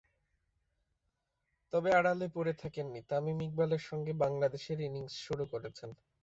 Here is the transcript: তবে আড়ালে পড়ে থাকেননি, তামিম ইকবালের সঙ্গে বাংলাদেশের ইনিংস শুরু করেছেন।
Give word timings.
তবে 1.73 1.89
আড়ালে 1.93 2.27
পড়ে 2.35 2.53
থাকেননি, 2.53 2.99
তামিম 3.09 3.39
ইকবালের 3.41 3.83
সঙ্গে 3.89 4.11
বাংলাদেশের 4.23 4.79
ইনিংস 4.81 5.13
শুরু 5.25 5.43
করেছেন। 5.45 5.89